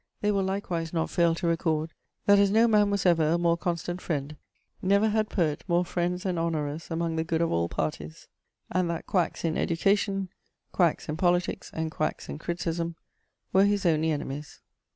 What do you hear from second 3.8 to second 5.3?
friend, never had